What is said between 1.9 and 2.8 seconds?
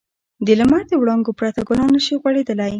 نه شي غوړېدلی.